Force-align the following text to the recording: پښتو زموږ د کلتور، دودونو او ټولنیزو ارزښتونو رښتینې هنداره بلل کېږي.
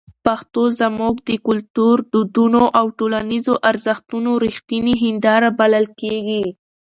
پښتو 0.25 0.61
زموږ 0.79 1.15
د 1.29 1.29
کلتور، 1.47 1.95
دودونو 2.13 2.61
او 2.79 2.85
ټولنیزو 2.99 3.53
ارزښتونو 3.69 4.29
رښتینې 4.45 4.93
هنداره 5.03 5.49
بلل 5.59 5.85
کېږي. 6.01 6.43